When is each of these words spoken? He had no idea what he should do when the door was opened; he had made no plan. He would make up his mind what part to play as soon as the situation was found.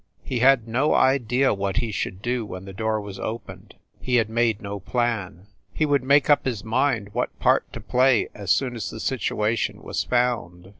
He 0.23 0.39
had 0.39 0.67
no 0.67 0.95
idea 0.95 1.53
what 1.53 1.77
he 1.77 1.91
should 1.91 2.23
do 2.23 2.43
when 2.43 2.65
the 2.65 2.73
door 2.73 2.99
was 2.99 3.19
opened; 3.19 3.75
he 3.99 4.15
had 4.15 4.29
made 4.31 4.59
no 4.59 4.79
plan. 4.79 5.45
He 5.71 5.85
would 5.85 6.01
make 6.03 6.27
up 6.27 6.43
his 6.45 6.63
mind 6.63 7.09
what 7.13 7.37
part 7.37 7.71
to 7.73 7.79
play 7.81 8.27
as 8.33 8.49
soon 8.49 8.75
as 8.75 8.89
the 8.89 8.99
situation 8.99 9.83
was 9.83 10.03
found. 10.03 10.69